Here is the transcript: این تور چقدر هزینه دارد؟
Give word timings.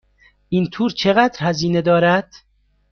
این 0.49 0.69
تور 0.69 0.89
چقدر 0.91 1.37
هزینه 1.45 1.81
دارد؟ 1.81 2.33